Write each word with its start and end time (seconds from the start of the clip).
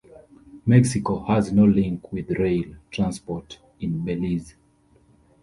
Mexico 0.65 1.23
has 1.25 1.51
no 1.51 1.63
link 1.63 2.11
with 2.11 2.31
rail 2.31 2.63
transport 2.89 3.59
in 3.79 4.03
Belize. 4.03 4.55